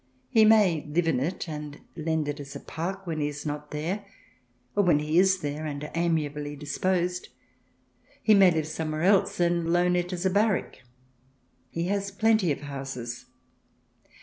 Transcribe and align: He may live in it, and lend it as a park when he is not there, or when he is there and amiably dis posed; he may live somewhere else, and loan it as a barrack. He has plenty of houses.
He 0.29 0.45
may 0.45 0.83
live 0.89 1.07
in 1.07 1.19
it, 1.19 1.47
and 1.47 1.79
lend 1.95 2.27
it 2.27 2.39
as 2.39 2.55
a 2.55 2.59
park 2.59 3.05
when 3.05 3.19
he 3.19 3.27
is 3.27 3.45
not 3.45 3.69
there, 3.69 4.03
or 4.75 4.83
when 4.83 4.97
he 4.97 5.19
is 5.19 5.41
there 5.41 5.67
and 5.67 5.91
amiably 5.93 6.55
dis 6.55 6.79
posed; 6.79 7.29
he 8.23 8.33
may 8.33 8.49
live 8.49 8.65
somewhere 8.65 9.03
else, 9.03 9.39
and 9.39 9.71
loan 9.71 9.95
it 9.95 10.11
as 10.11 10.25
a 10.25 10.31
barrack. 10.31 10.81
He 11.69 11.83
has 11.89 12.09
plenty 12.09 12.51
of 12.51 12.61
houses. 12.61 13.27